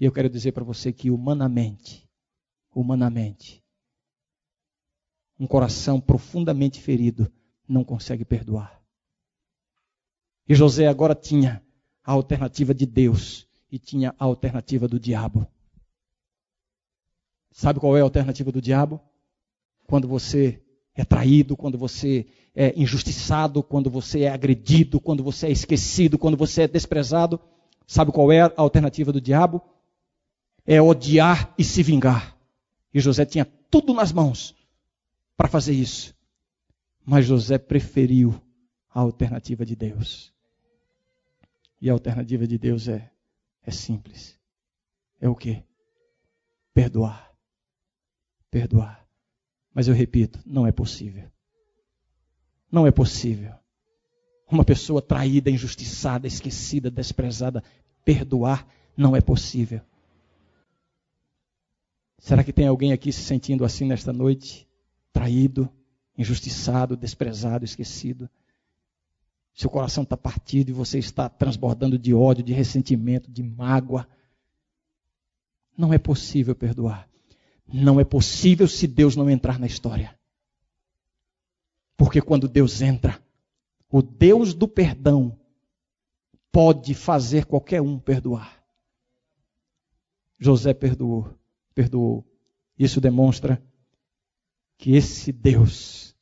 [0.00, 2.08] E eu quero dizer para você que humanamente,
[2.74, 3.61] humanamente,
[5.42, 7.28] um coração profundamente ferido
[7.68, 8.80] não consegue perdoar.
[10.48, 11.60] E José agora tinha
[12.04, 15.44] a alternativa de Deus e tinha a alternativa do diabo.
[17.50, 19.00] Sabe qual é a alternativa do diabo?
[19.92, 20.62] quando você
[20.94, 26.36] é traído, quando você é injustiçado, quando você é agredido, quando você é esquecido, quando
[26.36, 27.40] você é desprezado.
[27.86, 29.60] Sabe qual é a alternativa do diabo?
[30.64, 32.38] É odiar e se vingar.
[32.94, 34.54] E José tinha tudo nas mãos
[35.36, 36.14] para fazer isso.
[37.04, 38.40] Mas José preferiu
[38.94, 40.32] a alternativa de Deus.
[41.80, 43.10] E a alternativa de Deus é,
[43.64, 44.38] é simples.
[45.20, 45.64] É o quê?
[46.72, 47.32] Perdoar.
[48.50, 49.06] Perdoar.
[49.74, 51.30] Mas eu repito, não é possível.
[52.70, 53.54] Não é possível.
[54.50, 57.64] Uma pessoa traída, injustiçada, esquecida, desprezada,
[58.04, 58.66] perdoar
[58.96, 59.80] não é possível.
[62.18, 64.68] Será que tem alguém aqui se sentindo assim nesta noite?
[65.12, 65.70] Traído,
[66.16, 68.28] injustiçado, desprezado, esquecido.
[69.54, 74.08] Seu coração está partido e você está transbordando de ódio, de ressentimento, de mágoa.
[75.76, 77.08] Não é possível perdoar.
[77.66, 80.18] Não é possível se Deus não entrar na história.
[81.96, 83.22] Porque quando Deus entra,
[83.90, 85.38] o Deus do perdão
[86.50, 88.62] pode fazer qualquer um perdoar.
[90.38, 91.32] José perdoou,
[91.74, 92.26] perdoou.
[92.78, 93.62] Isso demonstra
[94.82, 96.12] que esse Deus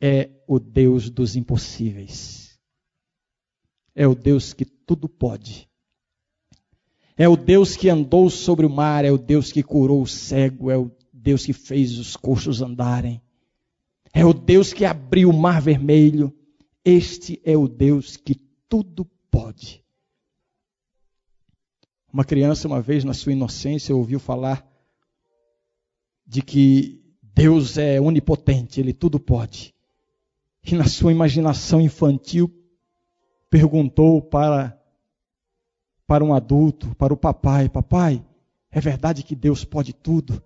[0.00, 2.58] é o Deus dos impossíveis.
[3.94, 5.68] É o Deus que tudo pode.
[7.18, 10.70] É o Deus que andou sobre o mar, é o Deus que curou o cego,
[10.70, 13.20] é o Deus que fez os coxos andarem.
[14.10, 16.34] É o Deus que abriu o mar vermelho.
[16.82, 18.36] Este é o Deus que
[18.70, 19.84] tudo pode.
[22.10, 24.66] Uma criança, uma vez, na sua inocência, ouviu falar
[26.26, 27.01] de que
[27.34, 29.74] Deus é onipotente, Ele tudo pode.
[30.64, 32.52] E na sua imaginação infantil,
[33.50, 34.78] perguntou para,
[36.06, 38.24] para um adulto, para o papai: Papai,
[38.70, 40.42] é verdade que Deus pode tudo?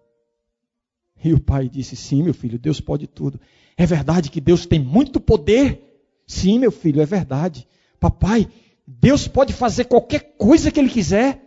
[1.23, 3.41] E o pai disse: Sim, meu filho, Deus pode tudo.
[3.77, 5.83] É verdade que Deus tem muito poder?
[6.27, 7.69] Sim, meu filho, é verdade.
[8.01, 8.49] Papai,
[8.87, 11.43] Deus pode fazer qualquer coisa que Ele quiser?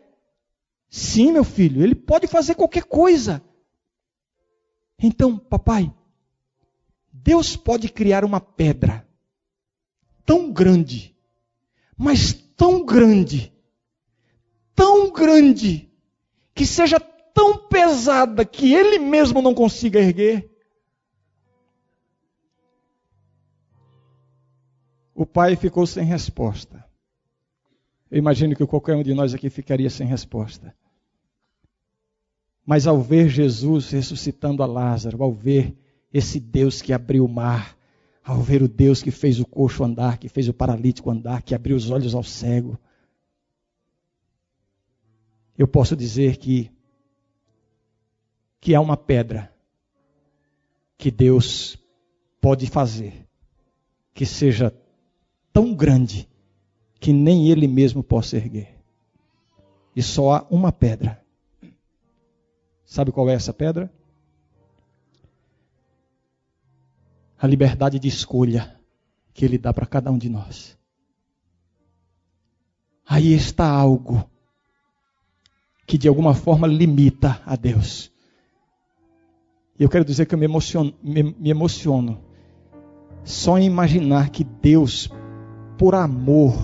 [0.90, 3.42] Sim, meu filho, Ele pode fazer qualquer coisa.
[5.02, 5.94] Então, papai,
[7.12, 9.08] Deus pode criar uma pedra
[10.26, 11.16] tão grande,
[11.98, 13.54] mas tão grande,
[14.76, 15.90] tão grande,
[16.54, 20.50] que seja tão pesada que ele mesmo não consiga erguer.
[25.16, 26.86] O pai ficou sem resposta.
[28.12, 30.76] Eu imagino que qualquer um de nós aqui ficaria sem resposta.
[32.70, 35.76] Mas ao ver Jesus ressuscitando a Lázaro, ao ver
[36.14, 37.76] esse Deus que abriu o mar,
[38.24, 41.56] ao ver o Deus que fez o coxo andar, que fez o paralítico andar, que
[41.56, 42.78] abriu os olhos ao cego,
[45.58, 46.70] eu posso dizer que
[48.62, 49.52] que há uma pedra
[50.96, 51.76] que Deus
[52.40, 53.28] pode fazer
[54.14, 54.72] que seja
[55.52, 56.30] tão grande
[57.00, 58.78] que nem ele mesmo possa erguer.
[59.96, 61.20] E só há uma pedra
[62.90, 63.94] Sabe qual é essa pedra?
[67.38, 68.82] A liberdade de escolha
[69.32, 70.76] que Ele dá para cada um de nós.
[73.08, 74.28] Aí está algo
[75.86, 78.12] que de alguma forma limita a Deus.
[79.78, 82.20] E eu quero dizer que eu me emociono, me, me emociono
[83.24, 85.12] só em imaginar que Deus,
[85.78, 86.56] por amor,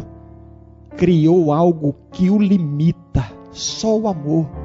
[0.97, 3.31] criou algo que o limita.
[3.51, 4.64] Só o amor.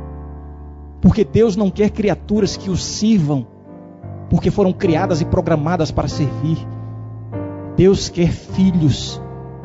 [1.01, 3.47] Porque Deus não quer criaturas que o sirvam,
[4.29, 6.59] porque foram criadas e programadas para servir.
[7.77, 9.21] Deus quer filhos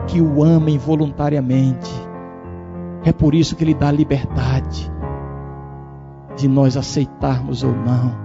[0.08, 1.92] que o amem voluntariamente.
[3.04, 4.92] É por isso que Ele dá liberdade
[6.38, 8.16] de nós aceitarmos ou não.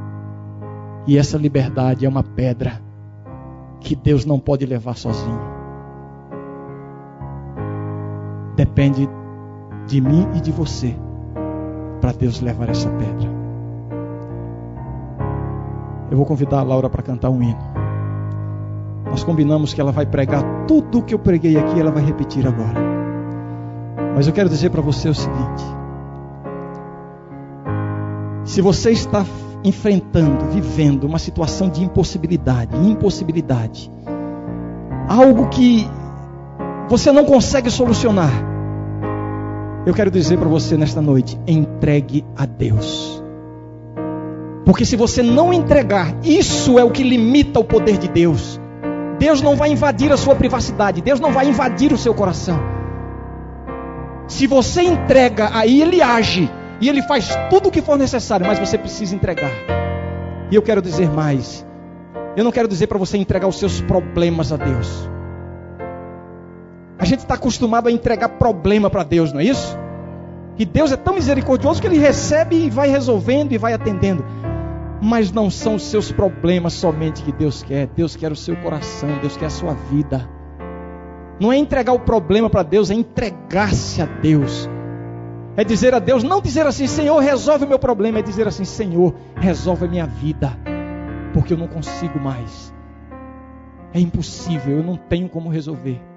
[1.06, 2.80] E essa liberdade é uma pedra
[3.80, 5.40] que Deus não pode levar sozinho.
[8.54, 9.08] Depende
[9.86, 10.94] de mim e de você
[12.01, 13.28] para Deus levar essa pedra.
[16.11, 17.70] Eu vou convidar a Laura para cantar um hino.
[19.05, 22.46] Nós combinamos que ela vai pregar tudo o que eu preguei aqui, ela vai repetir
[22.46, 22.80] agora.
[24.14, 25.64] Mas eu quero dizer para você o seguinte:
[28.44, 29.24] se você está
[29.62, 33.90] enfrentando, vivendo uma situação de impossibilidade, impossibilidade,
[35.09, 35.86] algo que
[36.88, 38.32] você não consegue solucionar,
[39.87, 43.22] eu quero dizer para você nesta noite: entregue a Deus.
[44.64, 48.61] Porque se você não entregar, isso é o que limita o poder de Deus.
[49.18, 52.61] Deus não vai invadir a sua privacidade, Deus não vai invadir o seu coração.
[54.28, 56.49] Se você entrega, aí Ele age
[56.81, 59.51] e Ele faz tudo o que for necessário, mas você precisa entregar.
[60.51, 61.66] E eu quero dizer mais:
[62.37, 65.09] Eu não quero dizer para você entregar os seus problemas a Deus.
[67.01, 69.76] A gente está acostumado a entregar problema para Deus, não é isso?
[70.59, 74.22] E Deus é tão misericordioso que Ele recebe e vai resolvendo e vai atendendo.
[75.01, 77.86] Mas não são os seus problemas somente que Deus quer.
[77.86, 80.28] Deus quer o seu coração, Deus quer a sua vida.
[81.40, 84.68] Não é entregar o problema para Deus, é entregar-se a Deus.
[85.57, 88.64] É dizer a Deus, não dizer assim, Senhor, resolve o meu problema, é dizer assim,
[88.66, 90.55] Senhor, resolve a minha vida,
[91.32, 92.74] porque eu não consigo mais.
[93.94, 96.09] É impossível, eu não tenho como resolver.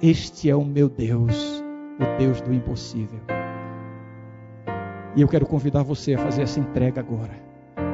[0.00, 1.60] Este é o meu Deus,
[1.98, 3.18] o Deus do impossível.
[5.16, 7.32] E eu quero convidar você a fazer essa entrega agora.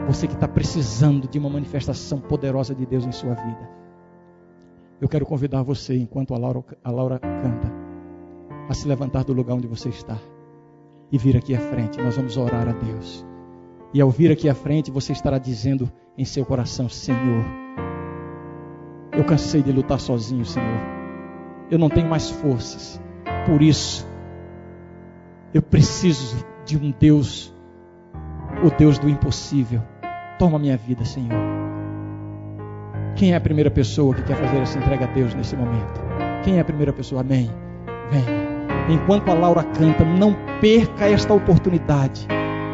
[0.07, 3.71] Você que está precisando de uma manifestação poderosa de Deus em sua vida.
[5.01, 7.73] Eu quero convidar você, enquanto a Laura, a Laura canta,
[8.69, 10.19] a se levantar do lugar onde você está
[11.11, 12.03] e vir aqui à frente.
[12.03, 13.25] Nós vamos orar a Deus.
[13.95, 17.47] E ao vir aqui à frente, você estará dizendo em seu coração: Senhor,
[19.11, 21.04] eu cansei de lutar sozinho, Senhor
[21.75, 23.01] eu não tenho mais forças.
[23.47, 24.09] Por isso,
[25.53, 27.53] eu preciso de um Deus,
[28.63, 29.83] o Deus do impossível.
[30.39, 31.35] Toma minha vida, Senhor.
[33.17, 36.01] Quem é a primeira pessoa que quer fazer essa entrega a Deus nesse momento?
[36.43, 37.21] Quem é a primeira pessoa?
[37.21, 37.51] Amém.
[38.11, 38.45] Venha.
[38.89, 42.27] Enquanto a Laura canta, não perca esta oportunidade.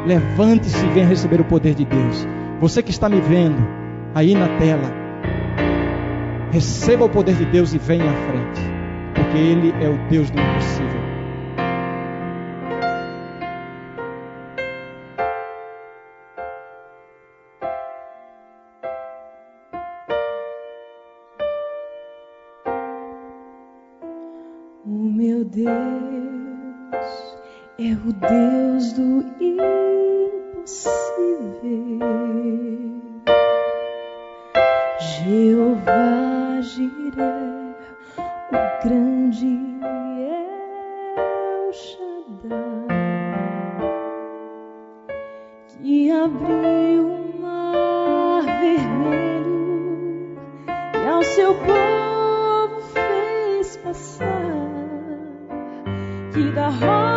[0.07, 2.27] Levante-se e venha receber o poder de Deus.
[2.61, 3.63] Você que está me vendo
[4.15, 4.93] aí na tela,
[6.51, 8.70] receba o poder de Deus e venha à frente
[9.15, 11.01] porque Ele é o Deus do impossível.
[24.85, 25.69] O meu Deus
[27.79, 29.71] é o Deus do impossível.
[34.99, 37.40] Jeová Jireh
[38.53, 39.47] o grande
[40.27, 42.89] El Shaddai,
[45.69, 50.37] que abriu o mar vermelho
[50.95, 54.27] e ao seu povo fez passar,
[56.33, 57.10] que da rocha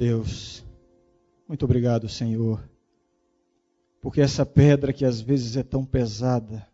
[0.00, 0.64] Deus,
[1.46, 2.58] muito obrigado, Senhor,
[4.00, 6.66] porque essa pedra que às vezes é tão pesada,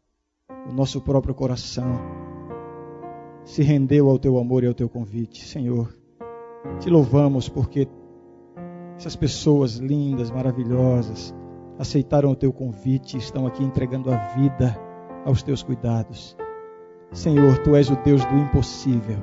[0.70, 1.98] o nosso próprio coração,
[3.44, 5.44] se rendeu ao teu amor e ao teu convite.
[5.44, 5.92] Senhor,
[6.78, 7.88] te louvamos porque
[8.96, 11.34] essas pessoas lindas, maravilhosas,
[11.80, 14.78] aceitaram o teu convite e estão aqui entregando a vida
[15.24, 16.36] aos teus cuidados.
[17.10, 19.18] Senhor, tu és o Deus do impossível.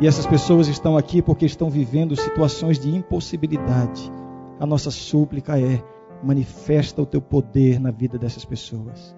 [0.00, 4.12] E essas pessoas estão aqui porque estão vivendo situações de impossibilidade.
[4.58, 5.82] A nossa súplica é:
[6.22, 9.14] manifesta o teu poder na vida dessas pessoas.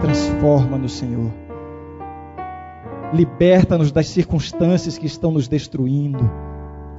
[0.00, 1.32] Transforma-nos, Senhor.
[3.12, 6.30] Liberta-nos das circunstâncias que estão nos destruindo.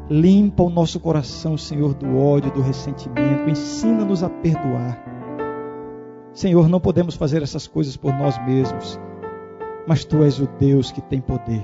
[0.09, 3.49] Limpa o nosso coração, Senhor, do ódio, do ressentimento.
[3.49, 5.01] Ensina-nos a perdoar.
[6.33, 8.99] Senhor, não podemos fazer essas coisas por nós mesmos,
[9.87, 11.63] mas Tu és o Deus que tem poder.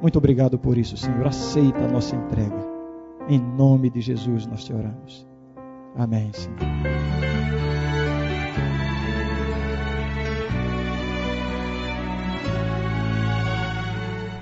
[0.00, 1.26] Muito obrigado por isso, Senhor.
[1.26, 2.64] Aceita a nossa entrega.
[3.28, 5.26] Em nome de Jesus nós te oramos.
[5.96, 6.56] Amém, Senhor.